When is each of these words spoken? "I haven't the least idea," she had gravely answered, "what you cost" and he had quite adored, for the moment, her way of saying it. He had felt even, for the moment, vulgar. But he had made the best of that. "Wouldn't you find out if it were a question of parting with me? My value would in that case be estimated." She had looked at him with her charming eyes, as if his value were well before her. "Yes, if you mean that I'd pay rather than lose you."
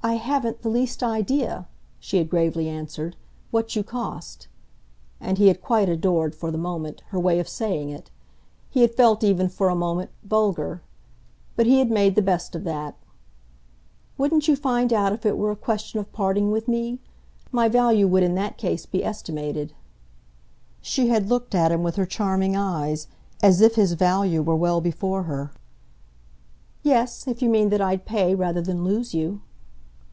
"I 0.00 0.12
haven't 0.14 0.62
the 0.62 0.68
least 0.68 1.02
idea," 1.02 1.66
she 1.98 2.18
had 2.18 2.30
gravely 2.30 2.68
answered, 2.68 3.16
"what 3.50 3.74
you 3.74 3.82
cost" 3.82 4.46
and 5.20 5.38
he 5.38 5.48
had 5.48 5.60
quite 5.60 5.88
adored, 5.88 6.36
for 6.36 6.52
the 6.52 6.56
moment, 6.56 7.02
her 7.08 7.18
way 7.18 7.40
of 7.40 7.48
saying 7.48 7.90
it. 7.90 8.08
He 8.70 8.82
had 8.82 8.94
felt 8.94 9.24
even, 9.24 9.48
for 9.48 9.68
the 9.70 9.74
moment, 9.74 10.10
vulgar. 10.22 10.82
But 11.56 11.66
he 11.66 11.80
had 11.80 11.90
made 11.90 12.14
the 12.14 12.22
best 12.22 12.54
of 12.54 12.62
that. 12.62 12.94
"Wouldn't 14.16 14.46
you 14.46 14.54
find 14.54 14.92
out 14.92 15.12
if 15.12 15.26
it 15.26 15.36
were 15.36 15.50
a 15.50 15.56
question 15.56 15.98
of 15.98 16.12
parting 16.12 16.52
with 16.52 16.68
me? 16.68 17.00
My 17.50 17.68
value 17.68 18.06
would 18.06 18.22
in 18.22 18.36
that 18.36 18.56
case 18.56 18.86
be 18.86 19.04
estimated." 19.04 19.74
She 20.80 21.08
had 21.08 21.28
looked 21.28 21.56
at 21.56 21.72
him 21.72 21.82
with 21.82 21.96
her 21.96 22.06
charming 22.06 22.54
eyes, 22.54 23.08
as 23.42 23.60
if 23.60 23.74
his 23.74 23.94
value 23.94 24.42
were 24.42 24.56
well 24.56 24.80
before 24.80 25.24
her. 25.24 25.50
"Yes, 26.84 27.26
if 27.26 27.42
you 27.42 27.48
mean 27.48 27.68
that 27.70 27.80
I'd 27.80 28.06
pay 28.06 28.36
rather 28.36 28.62
than 28.62 28.84
lose 28.84 29.12
you." 29.12 29.40